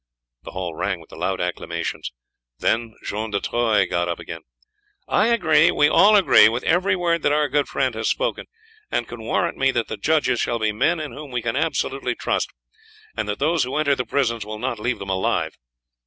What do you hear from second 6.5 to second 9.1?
every word that our good friend has spoken, and